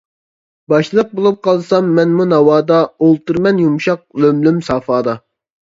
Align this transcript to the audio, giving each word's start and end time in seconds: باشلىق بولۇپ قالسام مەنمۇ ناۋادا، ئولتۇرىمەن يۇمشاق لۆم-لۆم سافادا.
باشلىق 0.71 1.11
بولۇپ 1.19 1.37
قالسام 1.49 1.93
مەنمۇ 1.99 2.27
ناۋادا، 2.31 2.81
ئولتۇرىمەن 2.89 3.65
يۇمشاق 3.67 4.05
لۆم-لۆم 4.27 4.63
سافادا. 4.73 5.19